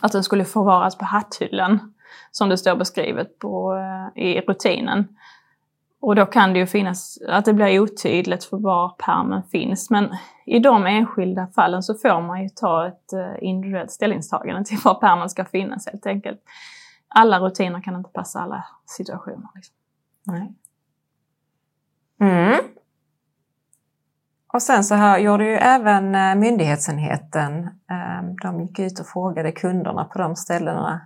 att 0.00 0.12
den 0.12 0.24
skulle 0.24 0.44
förvaras 0.44 0.98
på 0.98 1.04
hatthyllan 1.04 1.94
som 2.30 2.48
det 2.48 2.58
står 2.58 2.76
beskrivet 2.76 3.38
på, 3.38 3.74
eh, 3.76 4.22
i 4.24 4.40
rutinen. 4.40 5.08
Och 6.00 6.14
då 6.14 6.26
kan 6.26 6.52
det 6.52 6.58
ju 6.58 6.66
finnas 6.66 7.18
att 7.28 7.44
det 7.44 7.52
blir 7.52 7.80
otydligt 7.80 8.44
för 8.44 8.56
var 8.56 8.88
pärmen 8.88 9.42
finns. 9.42 9.90
Men 9.90 10.16
i 10.46 10.58
de 10.58 10.86
enskilda 10.86 11.46
fallen 11.46 11.82
så 11.82 11.94
får 11.94 12.20
man 12.22 12.42
ju 12.42 12.48
ta 12.48 12.86
ett 12.86 13.12
eh, 13.12 13.48
individuellt 13.48 13.90
ställningstagande 13.90 14.64
till 14.64 14.78
var 14.84 14.94
pärmen 14.94 15.30
ska 15.30 15.44
finnas 15.44 15.86
helt 15.86 16.06
enkelt. 16.06 16.40
Alla 17.08 17.38
rutiner 17.38 17.80
kan 17.80 17.96
inte 17.96 18.10
passa 18.10 18.40
alla 18.40 18.64
situationer. 18.86 19.48
Liksom. 19.54 19.74
Nej. 20.26 20.54
Mm. 22.20 22.60
Och 24.52 24.62
sen 24.62 24.84
så 24.84 24.94
här 24.94 25.18
gjorde 25.18 25.44
ju 25.44 25.54
även 25.54 26.14
eh, 26.14 26.34
myndighetsenheten, 26.34 27.70
de 28.42 28.60
gick 28.60 28.78
ut 28.78 29.00
och 29.00 29.06
frågade 29.06 29.52
kunderna 29.52 30.04
på 30.04 30.18
de 30.18 30.36
ställena 30.36 31.00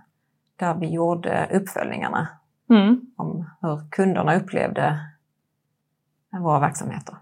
där 0.59 0.73
vi 0.73 0.87
gjorde 0.87 1.49
uppföljningarna 1.53 2.27
mm. 2.69 3.01
om 3.17 3.49
hur 3.61 3.89
kunderna 3.91 4.35
upplevde 4.35 4.99
våra 6.39 6.59
verksamheter. 6.59 7.15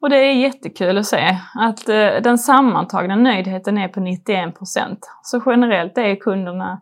Och 0.00 0.10
det 0.10 0.16
är 0.16 0.32
jättekul 0.32 0.98
att 0.98 1.06
se 1.06 1.38
att 1.54 1.88
eh, 1.88 2.22
den 2.22 2.38
sammantagna 2.38 3.16
nöjdheten 3.16 3.78
är 3.78 3.88
på 3.88 4.00
91 4.00 4.58
procent. 4.58 5.10
Så 5.22 5.42
generellt 5.46 5.98
är 5.98 6.16
kunderna 6.16 6.80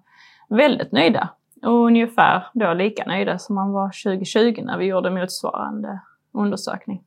väldigt 0.48 0.92
nöjda 0.92 1.28
och 1.62 1.86
ungefär 1.86 2.46
då 2.54 2.74
lika 2.74 3.04
nöjda 3.06 3.38
som 3.38 3.54
man 3.54 3.72
var 3.72 3.86
2020 4.04 4.62
när 4.64 4.78
vi 4.78 4.84
gjorde 4.84 5.10
motsvarande 5.10 6.00
undersökning. 6.32 7.02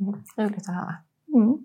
Mm, 0.00 0.22
roligt 0.36 0.68
att 0.68 0.74
höra. 0.74 0.96
Mm. 1.34 1.58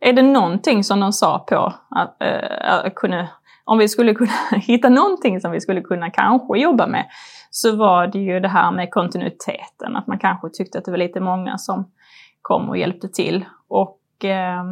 Är 0.00 0.12
det 0.12 0.22
någonting 0.22 0.84
som 0.84 1.00
de 1.00 1.12
sa 1.12 1.38
på 1.38 1.74
att, 1.90 2.22
äh, 2.22 2.92
kunde 2.96 3.30
om 3.64 3.78
vi 3.78 3.88
skulle 3.88 4.14
kunna 4.14 4.32
hitta 4.56 4.88
någonting 4.88 5.40
som 5.40 5.50
vi 5.50 5.60
skulle 5.60 5.80
kunna 5.80 6.10
kanske 6.10 6.58
jobba 6.58 6.86
med 6.86 7.06
så 7.50 7.76
var 7.76 8.06
det 8.06 8.18
ju 8.18 8.40
det 8.40 8.48
här 8.48 8.72
med 8.72 8.90
kontinuiteten. 8.90 9.96
Att 9.96 10.06
man 10.06 10.18
kanske 10.18 10.48
tyckte 10.48 10.78
att 10.78 10.84
det 10.84 10.90
var 10.90 10.98
lite 10.98 11.20
många 11.20 11.58
som 11.58 11.92
kom 12.42 12.68
och 12.68 12.78
hjälpte 12.78 13.08
till. 13.08 13.44
Och, 13.68 14.24
eh, 14.24 14.64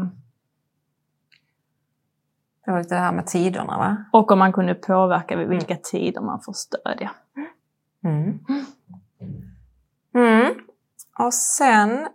det 2.64 2.70
var 2.70 2.78
lite 2.78 2.94
det 2.94 3.00
här 3.00 3.12
med 3.12 3.26
tiderna 3.26 3.78
va? 3.78 3.96
Och 4.12 4.30
om 4.30 4.38
man 4.38 4.52
kunde 4.52 4.74
påverka 4.74 5.36
vid 5.36 5.48
vilka 5.48 5.76
tider 5.76 6.20
man 6.20 6.40
får 6.40 6.52
stödja. 6.52 7.10
Mm. 8.04 8.38
Mm. 10.14 10.54
Och 11.18 11.34
sen 11.34 12.08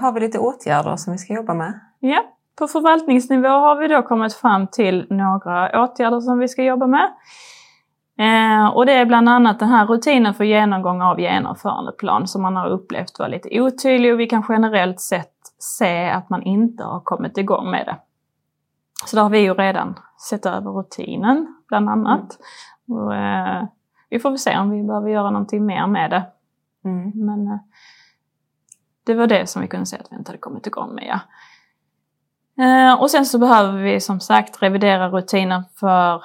har 0.00 0.12
vi 0.12 0.20
lite 0.20 0.38
åtgärder 0.38 0.96
som 0.96 1.12
vi 1.12 1.18
ska 1.18 1.34
jobba 1.34 1.54
med. 1.54 1.80
Ja. 2.00 2.24
På 2.58 2.66
förvaltningsnivå 2.66 3.48
har 3.48 3.76
vi 3.76 3.88
då 3.88 4.02
kommit 4.02 4.34
fram 4.34 4.66
till 4.66 5.06
några 5.10 5.84
åtgärder 5.84 6.20
som 6.20 6.38
vi 6.38 6.48
ska 6.48 6.62
jobba 6.62 6.86
med. 6.86 7.10
Eh, 8.18 8.66
och 8.66 8.86
det 8.86 8.92
är 8.92 9.06
bland 9.06 9.28
annat 9.28 9.58
den 9.58 9.68
här 9.68 9.86
rutinen 9.86 10.34
för 10.34 10.44
genomgång 10.44 11.02
av 11.02 11.20
genomförandeplan 11.20 12.28
som 12.28 12.42
man 12.42 12.56
har 12.56 12.68
upplevt 12.68 13.18
var 13.18 13.28
lite 13.28 13.60
otydlig 13.60 14.12
och 14.12 14.20
vi 14.20 14.26
kan 14.26 14.44
generellt 14.48 15.00
sett 15.00 15.34
se 15.58 16.10
att 16.10 16.30
man 16.30 16.42
inte 16.42 16.84
har 16.84 17.00
kommit 17.00 17.38
igång 17.38 17.70
med 17.70 17.86
det. 17.86 17.96
Så 19.06 19.16
där 19.16 19.22
har 19.22 19.30
vi 19.30 19.38
ju 19.38 19.54
redan 19.54 19.94
sett 20.30 20.46
över 20.46 20.70
rutinen 20.70 21.46
bland 21.68 21.90
annat. 21.90 22.38
Mm. 22.88 23.02
Och, 23.02 23.14
eh, 23.14 23.64
vi 24.10 24.18
får 24.18 24.30
väl 24.30 24.38
se 24.38 24.58
om 24.58 24.70
vi 24.70 24.82
behöver 24.82 25.08
göra 25.08 25.30
någonting 25.30 25.66
mer 25.66 25.86
med 25.86 26.10
det. 26.10 26.22
Mm. 26.84 27.12
Men 27.14 27.46
eh, 27.46 27.58
det 29.04 29.14
var 29.14 29.26
det 29.26 29.46
som 29.46 29.62
vi 29.62 29.68
kunde 29.68 29.86
se 29.86 29.96
att 29.96 30.12
vi 30.12 30.16
inte 30.16 30.30
hade 30.30 30.38
kommit 30.38 30.66
igång 30.66 30.94
med. 30.94 31.04
Ja. 31.06 31.20
Eh, 32.64 33.00
och 33.00 33.10
sen 33.10 33.26
så 33.26 33.38
behöver 33.38 33.82
vi 33.82 34.00
som 34.00 34.20
sagt 34.20 34.62
revidera 34.62 35.08
rutiner 35.08 35.62
för 35.80 36.22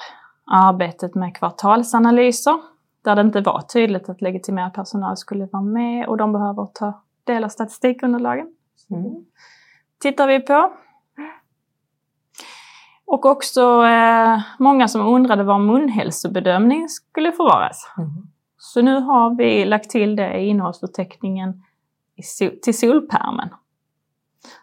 arbetet 0.52 1.16
med 1.16 1.38
kvartalsanalyser. 1.38 2.60
Där 3.04 3.16
det 3.16 3.22
inte 3.22 3.42
var 3.42 3.62
tydligt 3.62 4.10
att 4.10 4.22
legitimerad 4.22 4.74
personal 4.74 5.18
skulle 5.18 5.46
vara 5.46 5.64
med 5.64 6.08
och 6.08 6.18
de 6.18 6.34
behöver 6.34 6.66
ta 6.74 7.04
del 7.24 7.44
av 7.44 7.50
statistikunderlagen. 7.50 8.48
Mm. 8.92 9.26
Tittar 10.00 10.28
vi 10.28 10.40
på. 10.40 10.74
Och 13.06 13.26
också 13.26 13.86
eh, 13.86 14.42
många 14.60 14.88
som 14.88 15.08
undrade 15.08 15.44
var 15.44 15.60
munhälsobedömning 15.60 16.90
skulle 16.90 17.32
förvaras. 17.32 17.92
Mm. 17.98 18.10
Så 18.58 18.82
nu 18.82 19.00
har 19.00 19.36
vi 19.36 19.66
lagt 19.66 19.90
till 19.90 20.16
det 20.16 20.38
i 20.38 20.48
innehållsförteckningen 20.48 21.64
till 22.62 22.78
solpärmen. 22.78 23.50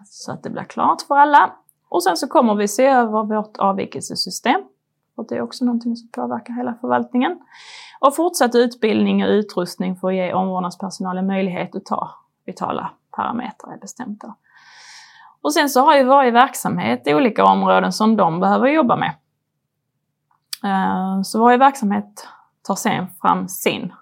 Så 0.05 0.33
att 0.33 0.43
det 0.43 0.51
blir 0.51 0.65
klart 0.65 1.03
för 1.03 1.17
alla. 1.17 1.53
Och 1.89 2.03
sen 2.03 2.17
så 2.17 2.27
kommer 2.29 2.55
vi 2.55 2.69
se 2.69 2.87
över 2.87 3.25
vårt 3.25 3.57
avvikelsesystem 3.57 4.61
Och 5.17 5.27
det 5.29 5.37
är 5.37 5.43
också 5.43 5.65
någonting 5.65 5.97
som 5.97 6.09
påverkar 6.09 6.55
hela 6.55 6.75
förvaltningen. 6.75 7.41
Och 8.01 8.17
fortsatt 8.17 8.55
utbildning 8.55 9.25
och 9.25 9.31
utrustning 9.31 9.97
för 9.97 10.09
att 10.09 10.15
ge 10.15 10.33
omvårdnadspersonalen 10.33 11.27
möjlighet 11.27 11.77
att 11.77 11.85
ta 11.85 12.11
vitala 12.47 12.91
parametrar 13.11 13.73
är 13.73 13.79
bestämt. 13.79 14.21
Då. 14.21 14.35
Och 15.41 15.53
sen 15.53 15.69
så 15.69 15.81
har 15.81 15.97
ju 15.97 16.05
varje 16.05 16.31
verksamhet 16.31 17.03
olika 17.07 17.45
områden 17.45 17.93
som 17.93 18.17
de 18.17 18.41
behöver 18.41 18.69
jobba 18.69 18.97
med. 18.97 19.15
Eh, 20.65 21.23
så 21.23 21.41
varje 21.41 21.59
verksamhet 21.59 22.29
tar 22.63 22.75
sen 22.75 23.07
fram 23.21 23.49
sin 23.49 23.93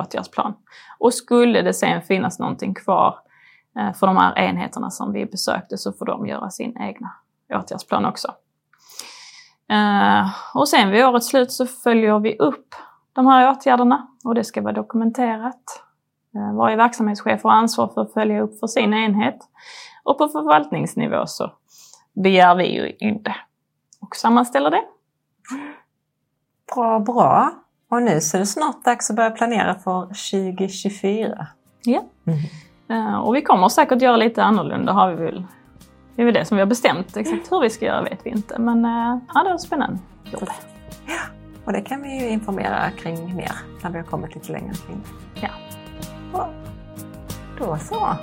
åtgärdsplan. 0.00 0.54
Och 0.98 1.14
skulle 1.14 1.62
det 1.62 1.74
sen 1.74 2.02
finnas 2.02 2.38
någonting 2.38 2.74
kvar 2.74 3.18
eh, 3.78 3.92
för 3.92 4.06
de 4.06 4.16
här 4.16 4.38
enheterna 4.38 4.90
som 4.90 5.12
vi 5.12 5.26
besökte 5.26 5.78
så 5.78 5.92
får 5.92 6.06
de 6.06 6.26
göra 6.26 6.50
sin 6.50 6.78
egna 6.80 7.12
åtgärdsplan 7.54 8.04
också. 8.04 8.28
Eh, 9.70 10.30
och 10.54 10.68
sen 10.68 10.90
vid 10.90 11.04
årets 11.04 11.28
slut 11.28 11.52
så 11.52 11.66
följer 11.66 12.18
vi 12.18 12.36
upp 12.38 12.74
de 13.12 13.26
här 13.26 13.50
åtgärderna 13.50 14.08
och 14.24 14.34
det 14.34 14.44
ska 14.44 14.62
vara 14.62 14.72
dokumenterat. 14.72 15.82
Eh, 16.34 16.56
varje 16.56 16.76
verksamhetschef 16.76 17.42
har 17.42 17.50
ansvar 17.50 17.88
för 17.94 18.00
att 18.00 18.12
följa 18.12 18.42
upp 18.42 18.60
för 18.60 18.66
sin 18.66 18.94
enhet. 18.94 19.38
Och 20.04 20.18
på 20.18 20.28
förvaltningsnivå 20.28 21.26
så 21.26 21.52
begär 22.12 22.54
vi 22.54 22.74
ju 22.74 22.96
in 23.08 23.22
det 23.22 23.36
och 24.00 24.16
sammanställer 24.16 24.70
det. 24.70 24.84
Bra, 26.74 26.98
bra. 26.98 27.52
Och 27.90 28.02
nu 28.02 28.20
så 28.20 28.36
är 28.36 28.38
det 28.38 28.46
snart 28.46 28.84
dags 28.84 29.10
att 29.10 29.16
börja 29.16 29.30
planera 29.30 29.74
för 29.74 30.02
2024. 30.04 31.46
Ja. 31.84 32.04
Mm. 32.26 33.14
Och 33.20 33.34
vi 33.34 33.42
kommer 33.42 33.68
säkert 33.68 34.02
göra 34.02 34.16
lite 34.16 34.42
annorlunda 34.42 34.92
har 34.92 35.10
vi 35.10 35.24
väl. 35.24 35.44
Det 36.16 36.22
är 36.22 36.26
väl 36.26 36.34
det 36.34 36.44
som 36.44 36.56
vi 36.56 36.60
har 36.60 36.66
bestämt. 36.66 37.16
Exakt 37.16 37.52
hur 37.52 37.60
vi 37.60 37.70
ska 37.70 37.84
göra 37.84 38.02
vet 38.02 38.26
vi 38.26 38.30
inte. 38.30 38.58
Men 38.58 38.84
eh, 38.84 39.18
ja, 39.34 39.42
det 39.44 39.50
var 39.50 39.58
spännande 39.58 39.98
jobb. 40.24 40.48
Ja, 41.06 41.20
och 41.64 41.72
det 41.72 41.80
kan 41.80 42.02
vi 42.02 42.20
ju 42.20 42.28
informera 42.28 42.90
kring 42.90 43.36
mer 43.36 43.52
när 43.82 43.90
vi 43.90 43.98
har 43.98 44.04
kommit 44.04 44.34
lite 44.34 44.52
längre 44.52 44.74
kring 44.86 45.02
det. 45.34 45.50
Ja. 46.32 46.48
Då 47.58 47.76
så. 47.76 48.16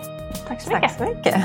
Tack 0.48 0.62
så 0.62 0.70
mycket. 0.70 0.98
Tack 0.98 0.98
så 0.98 1.04
mycket. 1.04 1.36